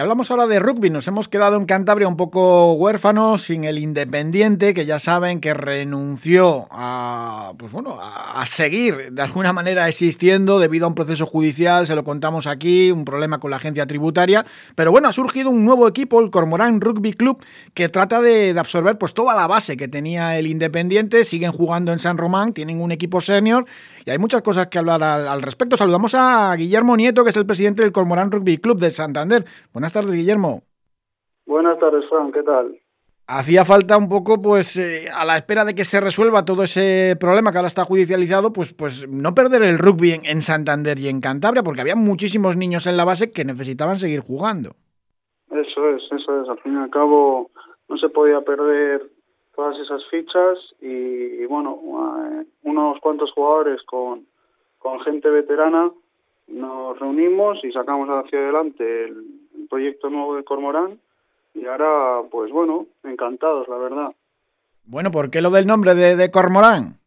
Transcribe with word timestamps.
Hablamos 0.00 0.30
ahora 0.30 0.46
de 0.46 0.60
rugby. 0.60 0.90
Nos 0.90 1.08
hemos 1.08 1.26
quedado 1.26 1.56
en 1.56 1.66
Cantabria 1.66 2.06
un 2.06 2.16
poco 2.16 2.74
huérfanos, 2.74 3.42
sin 3.42 3.64
el 3.64 3.78
Independiente, 3.78 4.72
que 4.72 4.86
ya 4.86 5.00
saben 5.00 5.40
que 5.40 5.54
renunció 5.54 6.68
a, 6.70 7.52
pues 7.58 7.72
bueno, 7.72 7.98
a, 8.00 8.46
seguir 8.46 9.12
de 9.12 9.22
alguna 9.22 9.52
manera 9.52 9.88
existiendo 9.88 10.60
debido 10.60 10.86
a 10.86 10.88
un 10.88 10.94
proceso 10.94 11.26
judicial. 11.26 11.86
Se 11.86 11.96
lo 11.96 12.04
contamos 12.04 12.46
aquí, 12.46 12.92
un 12.92 13.04
problema 13.04 13.40
con 13.40 13.50
la 13.50 13.56
agencia 13.56 13.86
tributaria. 13.86 14.46
Pero 14.76 14.92
bueno, 14.92 15.08
ha 15.08 15.12
surgido 15.12 15.50
un 15.50 15.64
nuevo 15.64 15.88
equipo, 15.88 16.20
el 16.20 16.30
Cormorán 16.30 16.80
Rugby 16.80 17.14
Club, 17.14 17.44
que 17.74 17.88
trata 17.88 18.20
de, 18.20 18.54
absorber 18.56 18.98
pues 18.98 19.14
toda 19.14 19.34
la 19.34 19.48
base 19.48 19.76
que 19.76 19.88
tenía 19.88 20.38
el 20.38 20.46
Independiente. 20.46 21.24
Siguen 21.24 21.50
jugando 21.50 21.92
en 21.92 21.98
San 21.98 22.18
Román, 22.18 22.52
tienen 22.52 22.80
un 22.80 22.92
equipo 22.92 23.20
senior 23.20 23.66
y 24.08 24.10
hay 24.10 24.18
muchas 24.18 24.40
cosas 24.40 24.68
que 24.68 24.78
hablar 24.78 25.02
al, 25.02 25.42
respecto. 25.42 25.76
Saludamos 25.76 26.14
a 26.14 26.54
Guillermo 26.56 26.96
Nieto, 26.96 27.24
que 27.24 27.30
es 27.30 27.36
el 27.36 27.44
presidente 27.44 27.82
del 27.82 27.92
Cormorán 27.92 28.30
Rugby 28.30 28.56
Club 28.56 28.78
de 28.78 28.90
Santander. 28.90 29.44
Tardes, 29.92 30.12
Guillermo. 30.12 30.62
Buenas 31.46 31.78
tardes, 31.78 32.04
Juan, 32.08 32.30
¿qué 32.32 32.42
tal? 32.42 32.78
Hacía 33.26 33.66
falta 33.66 33.98
un 33.98 34.08
poco, 34.08 34.40
pues, 34.40 34.76
eh, 34.76 35.10
a 35.14 35.24
la 35.24 35.36
espera 35.36 35.64
de 35.66 35.74
que 35.74 35.84
se 35.84 36.00
resuelva 36.00 36.46
todo 36.46 36.62
ese 36.62 37.14
problema 37.20 37.52
que 37.52 37.58
ahora 37.58 37.68
está 37.68 37.84
judicializado, 37.84 38.54
pues, 38.54 38.72
pues 38.72 39.06
no 39.06 39.34
perder 39.34 39.62
el 39.62 39.78
rugby 39.78 40.18
en, 40.22 40.40
Santander 40.42 40.98
y 40.98 41.08
en 41.08 41.20
Cantabria, 41.20 41.62
porque 41.62 41.82
había 41.82 41.94
muchísimos 41.94 42.56
niños 42.56 42.86
en 42.86 42.96
la 42.96 43.04
base 43.04 43.30
que 43.30 43.44
necesitaban 43.44 43.98
seguir 43.98 44.20
jugando. 44.20 44.70
Eso 45.50 45.90
es, 45.90 46.02
eso 46.10 46.42
es. 46.42 46.48
Al 46.48 46.58
fin 46.60 46.74
y 46.74 46.76
al 46.76 46.90
cabo, 46.90 47.50
no 47.90 47.98
se 47.98 48.08
podía 48.08 48.40
perder 48.40 49.10
todas 49.54 49.78
esas 49.78 50.02
fichas 50.10 50.58
y, 50.80 51.44
bueno, 51.46 51.80
eh, 52.32 52.46
unos 52.62 52.98
cuantos 53.00 53.30
jugadores 53.32 53.82
con, 53.82 54.26
con 54.78 55.00
gente 55.00 55.28
veterana 55.28 55.90
nos 56.48 56.98
reunimos 56.98 57.62
y 57.64 57.72
sacamos 57.72 58.08
hacia 58.08 58.38
adelante 58.38 59.04
el, 59.04 59.24
proyecto 59.68 60.08
nuevo 60.08 60.36
de 60.36 60.44
Cormorán 60.44 60.98
y 61.52 61.66
ahora, 61.66 62.26
pues 62.30 62.50
bueno, 62.50 62.86
encantados, 63.04 63.68
la 63.68 63.76
verdad. 63.76 64.14
Bueno, 64.86 65.10
¿por 65.10 65.30
qué 65.30 65.42
lo 65.42 65.50
del 65.50 65.66
nombre 65.66 65.94
de, 65.94 66.30
Cormorán? 66.30 66.98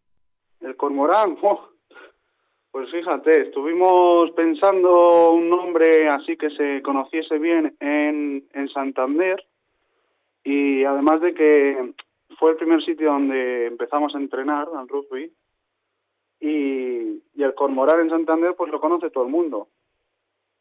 El 0.60 0.76
Cormorán, 0.76 1.38
pues 2.72 2.92
fíjate, 2.92 3.48
estuvimos 3.48 4.30
pensando 4.32 5.32
un 5.32 5.50
nombre 5.50 6.08
así 6.08 6.38
que 6.38 6.52
se 6.52 6.84
conociese 6.84 7.40
bien 7.40 7.76
en, 7.80 8.44
en 8.54 8.70
Santander 8.70 9.44
y 10.44 10.84
además 10.84 11.22
de 11.22 11.34
que 11.34 11.94
fue 12.38 12.52
el 12.52 12.58
primer 12.58 12.84
sitio 12.84 13.12
donde 13.12 13.68
empezamos 13.68 14.14
a 14.14 14.20
entrenar 14.20 14.68
al 14.76 14.88
rugby 14.88 15.32
y, 16.42 17.22
y 17.36 17.44
el 17.44 17.53
Cormorán 17.53 18.02
en 18.02 18.09
Santander 18.09 18.56
pues 18.58 18.72
lo 18.72 18.81
conoce 18.81 19.09
todo 19.09 19.23
el 19.23 19.30
mundo. 19.30 19.70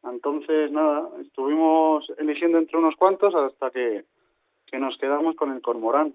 Entonces, 0.05 0.71
nada, 0.71 1.09
estuvimos 1.21 2.11
eligiendo 2.19 2.59
entre 2.59 2.79
unos 2.79 2.95
cuantos 2.97 3.35
hasta 3.35 3.71
que, 3.71 4.05
nos 4.79 4.97
quedamos 4.99 5.37
con 5.37 5.53
el 5.53 5.61
cormorán. 5.61 6.15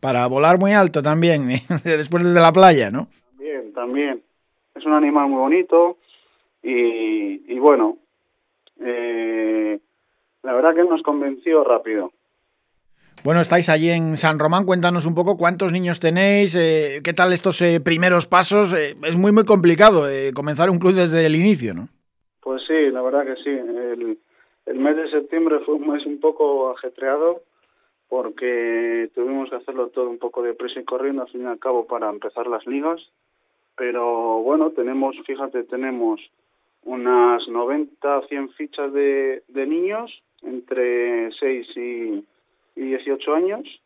Para 0.00 0.26
volar 0.26 0.58
muy 0.58 0.72
alto 0.72 1.02
también, 1.02 1.50
¿eh? 1.50 1.62
después 1.84 2.24
desde 2.24 2.40
la 2.40 2.52
playa, 2.52 2.90
¿no? 2.90 3.08
También, 3.30 3.72
también. 3.74 4.22
Es 4.74 4.84
un 4.84 4.94
animal 4.94 5.28
muy 5.28 5.38
bonito 5.38 5.98
y, 6.62 7.52
y 7.52 7.58
bueno, 7.58 7.98
eh, 8.80 9.78
la 10.42 10.52
verdad 10.52 10.74
que 10.74 10.84
nos 10.84 11.02
convenció 11.02 11.62
rápido. 11.64 12.12
Bueno, 13.28 13.42
estáis 13.42 13.68
allí 13.68 13.90
en 13.90 14.16
San 14.16 14.38
Román, 14.38 14.64
cuéntanos 14.64 15.04
un 15.04 15.14
poco 15.14 15.36
cuántos 15.36 15.70
niños 15.70 16.00
tenéis, 16.00 16.54
eh, 16.54 17.02
qué 17.04 17.12
tal 17.12 17.34
estos 17.34 17.62
primeros 17.84 18.26
pasos. 18.26 18.72
es 18.72 19.16
muy, 19.18 19.32
muy 19.32 19.44
complicado 19.44 20.04
comenzar 20.34 20.70
un 20.70 20.78
club 20.78 20.94
desde 20.94 21.26
el 21.26 21.36
inicio, 21.36 21.74
¿no? 21.74 21.88
Pues 22.40 22.62
sí, 22.66 22.88
la 22.90 23.02
verdad 23.02 23.26
que 23.26 23.36
sí. 23.42 23.50
El, 23.50 24.18
el 24.64 24.78
mes 24.78 24.96
de 24.96 25.10
septiembre 25.10 25.58
fue 25.66 25.74
un 25.74 25.88
mes 25.88 26.06
un 26.06 26.18
poco 26.20 26.70
ajetreado 26.70 27.42
porque 28.08 29.10
tuvimos 29.14 29.50
que 29.50 29.56
hacerlo 29.56 29.88
todo 29.88 30.08
un 30.08 30.18
poco 30.18 30.42
de 30.42 30.54
prisa 30.54 30.80
y 30.80 30.84
corriendo 30.84 31.20
al 31.20 31.28
fin 31.28 31.42
y 31.42 31.48
al 31.48 31.58
cabo 31.58 31.86
para 31.86 32.08
empezar 32.08 32.46
las 32.46 32.66
ligas. 32.66 32.98
Pero 33.76 34.40
bueno, 34.40 34.70
tenemos, 34.70 35.16
fíjate, 35.26 35.64
tenemos 35.64 36.18
unas 36.82 37.46
90, 37.46 38.22
100 38.26 38.48
fichas 38.54 38.90
de, 38.90 39.42
de 39.48 39.66
niños 39.66 40.10
entre 40.40 41.30
6 41.32 41.76
y, 41.76 42.24
y 42.78 42.84
18 42.84 43.34
años 43.34 43.80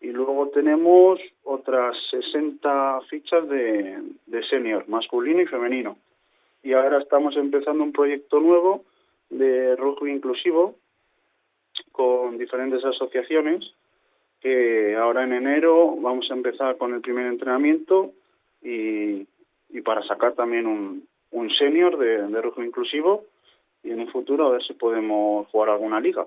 y 0.00 0.08
luego 0.08 0.48
tenemos 0.48 1.20
otras 1.44 1.96
60 2.10 3.00
fichas 3.10 3.48
de, 3.48 3.98
de 4.26 4.42
senior, 4.44 4.88
masculino 4.88 5.42
y 5.42 5.46
femenino 5.46 5.98
y 6.62 6.72
ahora 6.72 6.98
estamos 6.98 7.36
empezando 7.36 7.84
un 7.84 7.92
proyecto 7.92 8.40
nuevo 8.40 8.84
de 9.28 9.76
rugby 9.76 10.10
inclusivo 10.10 10.76
con 11.92 12.38
diferentes 12.38 12.84
asociaciones 12.84 13.64
que 14.40 14.96
ahora 14.96 15.24
en 15.24 15.34
enero 15.34 15.96
vamos 15.96 16.30
a 16.30 16.34
empezar 16.34 16.78
con 16.78 16.94
el 16.94 17.00
primer 17.00 17.26
entrenamiento 17.26 18.12
y, 18.62 19.26
y 19.68 19.80
para 19.84 20.02
sacar 20.04 20.32
también 20.32 20.66
un, 20.66 21.06
un 21.32 21.50
senior 21.50 21.98
de, 21.98 22.26
de 22.28 22.42
rugby 22.42 22.64
inclusivo 22.64 23.24
y 23.82 23.90
en 23.90 24.00
un 24.00 24.08
futuro 24.08 24.46
a 24.46 24.52
ver 24.52 24.62
si 24.64 24.72
podemos 24.72 25.46
jugar 25.48 25.70
alguna 25.70 26.00
liga. 26.00 26.26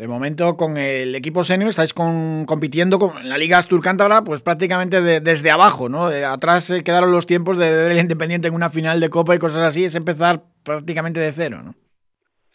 De 0.00 0.08
momento, 0.08 0.56
con 0.56 0.78
el 0.78 1.14
equipo 1.14 1.44
senior 1.44 1.68
estáis 1.68 1.92
compitiendo 1.92 2.98
con 2.98 3.10
la 3.28 3.36
Liga 3.36 3.58
Astur 3.58 3.82
Cántabra, 3.82 4.22
pues 4.24 4.40
prácticamente 4.40 5.02
desde 5.02 5.50
abajo, 5.50 5.90
¿no? 5.90 6.06
atrás 6.06 6.70
eh, 6.70 6.82
quedaron 6.82 7.12
los 7.12 7.26
tiempos 7.26 7.58
de 7.58 7.70
ver 7.70 7.94
Independiente 7.98 8.48
en 8.48 8.54
una 8.54 8.70
final 8.70 8.98
de 8.98 9.10
Copa 9.10 9.34
y 9.34 9.38
cosas 9.38 9.60
así, 9.60 9.84
es 9.84 9.94
empezar 9.94 10.40
prácticamente 10.64 11.20
de 11.20 11.32
cero, 11.32 11.58
¿no? 11.62 11.74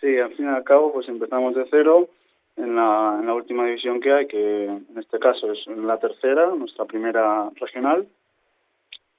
Sí, 0.01 0.17
al 0.17 0.33
fin 0.33 0.47
y 0.47 0.49
al 0.49 0.63
cabo, 0.63 0.91
pues 0.91 1.07
empezamos 1.07 1.53
de 1.53 1.67
cero 1.69 2.09
en 2.57 2.75
la, 2.75 3.17
en 3.19 3.27
la 3.27 3.35
última 3.35 3.63
división 3.67 4.01
que 4.01 4.11
hay, 4.11 4.25
que 4.25 4.63
en 4.65 4.97
este 4.97 5.19
caso 5.19 5.51
es 5.51 5.67
la 5.67 5.99
tercera, 5.99 6.47
nuestra 6.47 6.85
primera 6.85 7.51
regional. 7.57 8.07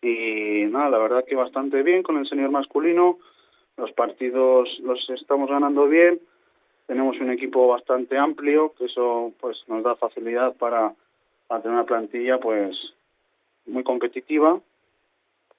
Y 0.03 0.65
nada, 0.69 0.91
la 0.91 0.99
verdad 0.99 1.25
que 1.25 1.37
bastante 1.37 1.85
bien 1.85 2.03
con 2.03 2.17
el 2.17 2.27
senior 2.27 2.51
masculino, 2.51 3.19
los 3.77 3.93
partidos 3.93 4.69
los 4.83 4.99
estamos 5.11 5.49
ganando 5.49 5.87
bien 5.87 6.19
tenemos 6.87 7.19
un 7.21 7.31
equipo 7.31 7.69
bastante 7.69 8.17
amplio, 8.17 8.73
que 8.79 8.87
eso 8.87 9.33
pues 9.41 9.57
nos 9.69 9.83
da 9.83 9.97
facilidad 9.97 10.55
para, 10.57 10.93
tener 11.49 11.71
una 11.71 11.85
plantilla 11.85 12.39
pues 12.39 12.77
muy 13.67 13.83
competitiva 13.83 14.61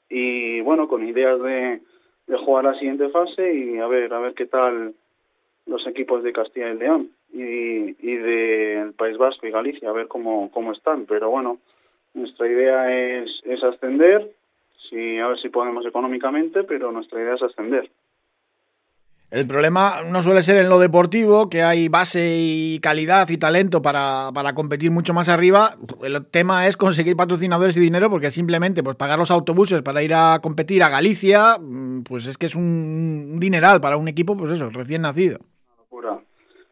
y 0.09 0.61
bueno, 0.61 0.87
con 0.87 1.07
ideas 1.07 1.41
de, 1.41 1.81
de 2.27 2.37
jugar 2.37 2.65
la 2.65 2.75
siguiente 2.75 3.09
fase 3.09 3.53
y 3.53 3.77
a 3.79 3.87
ver, 3.87 4.13
a 4.13 4.19
ver 4.19 4.33
qué 4.33 4.45
tal 4.45 4.93
los 5.65 5.85
equipos 5.85 6.23
de 6.23 6.33
Castilla 6.33 6.69
y 6.69 6.77
León 6.77 7.11
y, 7.33 7.95
y 7.99 8.15
del 8.15 8.93
País 8.93 9.17
Vasco 9.17 9.45
y 9.45 9.51
Galicia, 9.51 9.89
a 9.89 9.93
ver 9.93 10.07
cómo, 10.07 10.49
cómo 10.51 10.71
están. 10.71 11.05
Pero 11.05 11.29
bueno, 11.29 11.59
nuestra 12.13 12.47
idea 12.47 13.19
es, 13.21 13.41
es 13.43 13.63
ascender, 13.63 14.31
si, 14.89 15.19
a 15.19 15.27
ver 15.27 15.39
si 15.39 15.49
podemos 15.49 15.85
económicamente, 15.85 16.63
pero 16.63 16.91
nuestra 16.91 17.21
idea 17.21 17.35
es 17.35 17.43
ascender. 17.43 17.89
El 19.29 19.45
problema 19.45 20.03
no 20.09 20.21
suele 20.21 20.41
ser 20.41 20.55
en 20.57 20.69
lo 20.69 20.79
deportivo, 20.79 21.49
que 21.49 21.61
hay 21.61 21.89
base 21.89 22.37
y 22.39 22.79
calidad 22.79 23.27
y 23.27 23.37
talento 23.37 23.81
para, 23.81 24.29
para, 24.33 24.53
competir 24.53 24.89
mucho 24.89 25.13
más 25.13 25.27
arriba. 25.27 25.71
El 26.01 26.25
tema 26.27 26.65
es 26.65 26.77
conseguir 26.77 27.17
patrocinadores 27.17 27.75
y 27.75 27.81
dinero, 27.81 28.09
porque 28.09 28.31
simplemente 28.31 28.83
pues, 28.83 28.95
pagar 28.95 29.19
los 29.19 29.29
autobuses 29.29 29.81
para 29.81 30.01
ir 30.01 30.13
a 30.13 30.39
competir 30.41 30.81
a 30.81 30.87
Galicia, 30.87 31.57
mm, 31.59 32.03
pues 32.03 32.25
es 32.25 32.37
que 32.37 32.45
es 32.45 32.55
un, 32.55 33.37
dineral 33.37 33.81
para 33.81 33.97
un 33.97 34.07
equipo, 34.07 34.37
pues 34.37 34.51
eso, 34.51 34.69
recién 34.69 35.01
nacido. 35.01 35.39
Una 35.67 35.75
locura. 35.81 36.19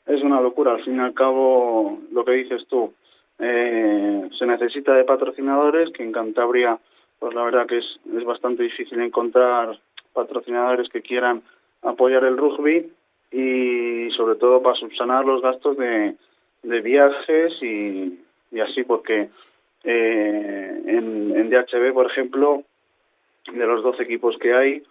Es 0.06 0.24
una 0.24 0.40
locura. 0.40 0.72
Al 0.76 0.84
fin 0.86 0.96
y 0.96 1.00
al 1.00 1.14
cabo, 1.14 2.00
lo 2.14 2.24
que 2.24 2.32
dices 2.32 2.66
tú, 2.70 2.94
eh, 3.38 4.30
se 4.40 4.46
necesita 4.46 4.94
de 4.94 5.04
patrocinadores, 5.04 5.92
que 5.92 6.04
en 6.04 6.14
Cantabria, 6.14 6.80
pues 7.20 7.36
la 7.36 7.44
verdad 7.44 7.68
que 7.68 7.80
es, 7.80 8.00
es 8.18 8.24
bastante 8.24 8.64
difícil 8.64 9.02
encontrar 9.02 9.78
patrocinadores 10.14 10.88
que 10.88 11.02
quieran 11.02 11.44
apoyar 11.86 12.24
el 12.24 12.38
rugby 12.38 12.92
y 13.32 14.10
sobre 14.12 14.36
todo 14.36 14.62
para 14.62 14.76
subsanar 14.76 15.26
los 15.26 15.42
gastos 15.42 15.78
de, 15.78 16.16
de 16.64 16.82
viajes 16.82 17.62
y, 17.62 18.20
así 18.62 18.84
porque 18.84 19.30
eh, 19.84 20.82
en, 20.86 21.36
en 21.36 21.50
DHB, 21.50 21.94
por 21.94 22.10
ejemplo, 22.10 22.64
de 23.52 23.66
los 23.66 23.84
12 23.84 24.04
equipos 24.04 24.38
que 24.38 24.54
hay, 24.54 24.84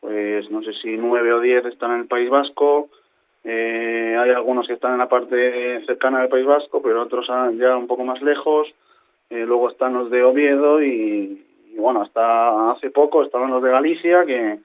pues 0.00 0.50
no 0.50 0.62
sé 0.62 0.72
si 0.74 0.96
9 0.96 1.32
o 1.32 1.40
10 1.40 1.66
están 1.66 1.92
en 1.92 2.00
el 2.00 2.06
País 2.06 2.28
Vasco, 2.28 2.88
eh, 3.44 4.16
hay 4.18 4.30
algunos 4.30 4.66
que 4.66 4.74
están 4.74 4.92
en 4.92 4.98
la 4.98 5.08
parte 5.08 5.84
cercana 5.86 6.20
del 6.20 6.28
País 6.28 6.46
Vasco, 6.46 6.82
pero 6.82 7.02
otros 7.02 7.26
ya 7.56 7.76
un 7.76 7.86
poco 7.86 8.04
más 8.04 8.20
lejos, 8.22 8.68
eh, 9.30 9.44
luego 9.46 9.70
están 9.70 9.94
los 9.94 10.10
de 10.10 10.22
Oviedo 10.22 10.82
y, 10.82 11.44
y 11.72 11.76
bueno, 11.76 12.02
hasta 12.02 12.72
hace 12.72 12.90
poco 12.90 13.22
estaban 13.22 13.50
los 13.50 13.62
de 13.62 13.70
Galicia 13.70 14.24
que 14.26 14.58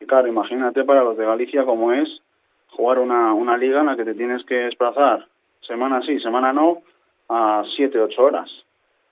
y 0.00 0.06
claro, 0.06 0.26
imagínate 0.28 0.84
para 0.84 1.04
los 1.04 1.16
de 1.16 1.26
Galicia 1.26 1.64
cómo 1.64 1.92
es 1.92 2.08
jugar 2.70 2.98
una, 2.98 3.34
una 3.34 3.56
liga 3.56 3.80
en 3.80 3.86
la 3.86 3.96
que 3.96 4.04
te 4.04 4.14
tienes 4.14 4.44
que 4.44 4.54
desplazar 4.54 5.26
semana 5.60 6.02
sí, 6.02 6.18
semana 6.20 6.52
no, 6.52 6.82
a 7.28 7.62
siete, 7.76 8.00
ocho 8.00 8.24
horas 8.24 8.50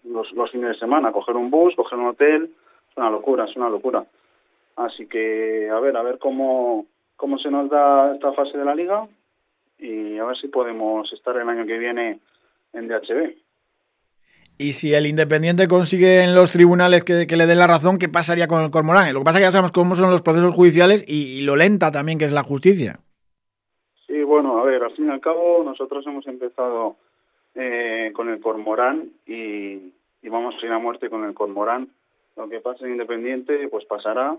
los, 0.04 0.32
los 0.32 0.50
fines 0.50 0.70
de 0.70 0.78
semana, 0.78 1.12
coger 1.12 1.36
un 1.36 1.50
bus, 1.50 1.74
coger 1.74 1.98
un 1.98 2.08
hotel, 2.08 2.50
es 2.90 2.96
una 2.96 3.10
locura, 3.10 3.44
es 3.44 3.56
una 3.56 3.68
locura. 3.68 4.04
Así 4.76 5.06
que, 5.06 5.68
a 5.70 5.78
ver, 5.80 5.96
a 5.96 6.02
ver 6.02 6.18
cómo, 6.18 6.86
cómo 7.16 7.38
se 7.38 7.50
nos 7.50 7.68
da 7.68 8.14
esta 8.14 8.32
fase 8.32 8.56
de 8.56 8.64
la 8.64 8.74
liga 8.74 9.06
y 9.78 10.18
a 10.18 10.24
ver 10.24 10.36
si 10.36 10.48
podemos 10.48 11.12
estar 11.12 11.36
el 11.36 11.48
año 11.48 11.66
que 11.66 11.78
viene 11.78 12.20
en 12.72 12.88
DHB. 12.88 13.36
Y 14.60 14.72
si 14.72 14.92
el 14.92 15.06
Independiente 15.06 15.68
consigue 15.68 16.24
en 16.24 16.34
los 16.34 16.50
tribunales 16.50 17.04
que, 17.04 17.26
le 17.28 17.46
den 17.46 17.58
la 17.58 17.68
razón, 17.68 17.96
¿qué 17.96 18.08
pasaría 18.08 18.48
con 18.48 18.64
el 18.64 18.72
Cormorán? 18.72 19.14
Lo 19.14 19.20
que 19.20 19.24
pasa 19.24 19.38
es 19.38 19.42
que 19.42 19.46
ya 19.46 19.52
sabemos 19.52 19.70
cómo 19.70 19.94
son 19.94 20.10
los 20.10 20.20
procesos 20.20 20.52
judiciales 20.52 21.04
y, 21.06 21.42
lo 21.42 21.54
lenta 21.54 21.92
también 21.92 22.18
que 22.18 22.24
es 22.24 22.32
la 22.32 22.42
justicia. 22.42 22.98
Sí, 24.08 24.20
bueno, 24.24 24.58
a 24.58 24.64
ver, 24.64 24.82
al 24.82 24.90
fin 24.90 25.06
y 25.06 25.10
al 25.10 25.20
cabo 25.20 25.62
nosotros 25.64 26.04
hemos 26.08 26.26
empezado 26.26 26.96
eh, 27.54 28.10
con 28.12 28.28
el 28.30 28.40
Cormorán 28.40 29.10
y, 29.26 29.92
vamos 30.24 30.56
a 30.60 30.66
ir 30.66 30.72
a 30.72 30.78
muerte 30.80 31.08
con 31.08 31.24
el 31.24 31.34
Cormorán. 31.34 31.88
Lo 32.36 32.48
que 32.48 32.58
pase 32.58 32.84
en 32.84 32.92
Independiente, 32.92 33.68
pues 33.68 33.84
pasará 33.84 34.36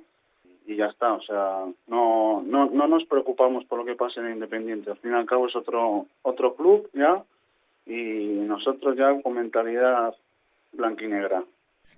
y 0.68 0.76
ya 0.76 0.88
está. 0.88 1.14
O 1.14 1.22
sea, 1.22 1.64
no, 1.88 2.44
no, 2.46 2.70
no 2.70 2.88
nos 2.90 3.06
preocupamos 3.06 3.64
por 3.66 3.80
lo 3.80 3.86
que 3.86 3.96
pase 3.96 4.20
en 4.20 4.34
Independiente. 4.34 4.92
Al 4.92 4.98
fin 4.98 5.12
y 5.12 5.16
al 5.16 5.26
cabo 5.26 5.48
es 5.48 5.56
otro, 5.56 6.08
otro 6.24 6.56
club 6.56 6.90
ya 6.94 7.24
y 7.90 8.46
nosotros 8.48 8.96
ya 8.96 9.22
con 9.22 9.34
mentalidad 9.34 10.16
blanquinegra. 10.72 11.44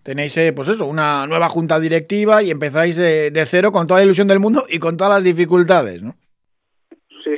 Tenéis, 0.02 0.36
eh, 0.38 0.52
pues 0.56 0.70
eso, 0.70 0.88
una 0.88 1.28
nueva 1.28 1.50
junta 1.50 1.80
directiva 1.80 2.42
y 2.42 2.50
empezáis 2.50 2.96
de 2.96 3.46
cero 3.46 3.72
con 3.72 3.86
toda 3.86 4.00
la 4.00 4.06
ilusión 4.06 4.28
del 4.28 4.40
mundo 4.40 4.66
y 4.68 4.80
con 4.80 4.98
todas 4.98 5.14
las 5.14 5.24
dificultades, 5.24 6.02
¿no? 6.02 6.16
Sí, 7.24 7.36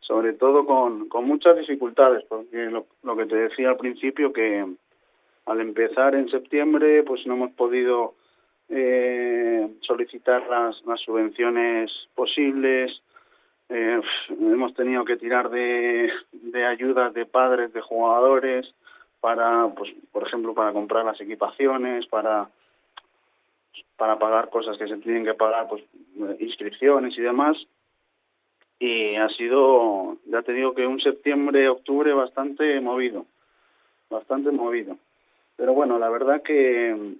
sobre 0.00 0.34
todo 0.34 0.64
con, 0.64 1.08
con 1.08 1.26
muchas 1.26 1.58
dificultades, 1.58 2.22
porque 2.28 2.66
lo, 2.66 2.86
lo 3.02 3.16
que 3.16 3.26
te 3.26 3.34
decía 3.34 3.70
al 3.70 3.78
principio, 3.78 4.32
que 4.32 4.64
al 5.46 5.60
empezar 5.60 6.14
en 6.14 6.28
septiembre, 6.28 7.02
pues 7.02 7.26
no 7.26 7.34
hemos 7.34 7.52
podido 7.52 8.14
eh, 8.68 9.66
solicitar 9.80 10.46
las, 10.48 10.76
las 10.86 11.00
subvenciones 11.00 11.90
posibles, 12.14 12.92
eh, 13.68 14.00
hemos 14.30 14.74
tenido 14.74 15.04
que 15.04 15.16
tirar 15.16 15.50
de, 15.50 16.10
de 16.32 16.66
ayudas 16.66 17.12
de 17.14 17.26
padres, 17.26 17.72
de 17.72 17.80
jugadores, 17.80 18.72
para, 19.20 19.68
pues, 19.76 19.92
por 20.12 20.26
ejemplo, 20.26 20.54
para 20.54 20.72
comprar 20.72 21.04
las 21.04 21.20
equipaciones, 21.20 22.06
para 22.06 22.48
para 23.98 24.18
pagar 24.18 24.48
cosas 24.48 24.78
que 24.78 24.86
se 24.86 24.96
tienen 24.98 25.24
que 25.24 25.34
pagar, 25.34 25.68
pues 25.68 25.82
inscripciones 26.38 27.18
y 27.18 27.20
demás. 27.20 27.58
Y 28.78 29.16
ha 29.16 29.28
sido, 29.30 30.16
ya 30.26 30.42
te 30.42 30.52
digo 30.52 30.72
que 30.72 30.86
un 30.86 31.00
septiembre, 31.00 31.68
octubre 31.68 32.12
bastante 32.12 32.80
movido, 32.80 33.26
bastante 34.08 34.52
movido. 34.52 34.96
Pero 35.56 35.72
bueno, 35.72 35.98
la 35.98 36.08
verdad 36.10 36.42
que, 36.42 37.16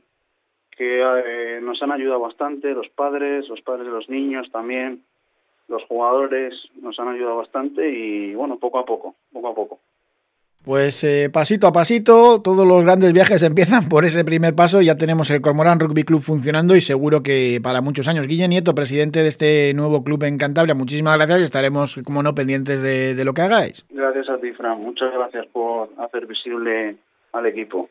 que 0.71 1.03
eh, 1.03 1.61
nos 1.61 1.83
han 1.83 1.91
ayudado 1.91 2.21
bastante 2.21 2.73
los 2.75 2.89
padres, 2.91 3.49
los 3.49 3.61
padres 3.63 3.87
de 3.87 3.93
los 3.93 4.09
niños 4.09 4.49
también, 4.53 5.03
los 5.69 5.85
jugadores 5.85 6.55
nos 6.81 6.99
han 6.99 7.09
ayudado 7.09 7.37
bastante 7.37 7.89
y 7.89 8.35
bueno, 8.35 8.59
poco 8.59 8.79
a 8.79 8.85
poco, 8.85 9.15
poco 9.33 9.49
a 9.49 9.55
poco. 9.55 9.79
Pues 10.65 11.03
eh, 11.05 11.31
pasito 11.33 11.67
a 11.67 11.73
pasito, 11.73 12.43
todos 12.43 12.67
los 12.67 12.83
grandes 12.83 13.13
viajes 13.13 13.43
empiezan 13.43 13.89
por 13.89 14.05
ese 14.05 14.25
primer 14.25 14.55
paso. 14.55 14.83
Ya 14.83 14.97
tenemos 14.97 15.31
el 15.31 15.41
Cormorán 15.41 15.81
Rugby 15.81 16.05
Club 16.05 16.21
funcionando 16.21 16.77
y 16.77 16.81
seguro 16.81 17.23
que 17.23 17.61
para 17.63 17.81
muchos 17.81 18.09
años. 18.09 18.27
Guille 18.27 18.49
Nieto, 18.49 18.75
presidente 18.75 19.23
de 19.23 19.29
este 19.29 19.73
nuevo 19.75 20.03
club 20.03 20.25
en 20.25 20.37
Cantabria, 20.37 20.75
muchísimas 20.75 21.17
gracias 21.17 21.41
y 21.41 21.45
estaremos, 21.45 21.99
como 22.05 22.23
no, 22.23 22.35
pendientes 22.35 22.83
de, 22.83 23.15
de 23.15 23.25
lo 23.25 23.33
que 23.35 23.43
hagáis. 23.43 23.87
Gracias 23.91 24.29
a 24.29 24.39
ti, 24.39 24.53
Fran. 24.53 24.83
Muchas 24.83 25.13
gracias 25.13 25.47
por 25.47 25.91
hacer 25.99 26.27
visible 26.27 26.97
al 27.33 27.47
equipo. 27.47 27.89